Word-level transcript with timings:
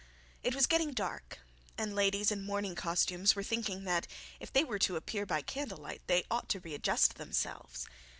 It 0.41 0.55
was 0.55 0.65
getting 0.65 0.93
dark, 0.93 1.37
and 1.77 1.93
ladies 1.93 2.31
in 2.31 2.43
morning 2.43 2.73
costumes 2.73 3.35
were 3.35 3.43
thinking 3.43 3.83
that 3.83 4.07
if 4.39 4.51
they 4.51 4.63
were 4.63 4.79
to 4.79 4.95
appear 4.95 5.27
by 5.27 5.43
candle 5.43 5.77
light 5.77 6.01
they 6.07 6.23
ought 6.31 6.49
to 6.49 6.59
readjust 6.59 7.17
themselves. 7.19 7.85